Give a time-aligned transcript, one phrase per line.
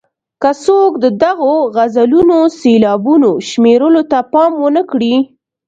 [0.41, 5.15] که څوک د دغو غزلونو سېلابونو شمېرلو ته پام ونه کړي.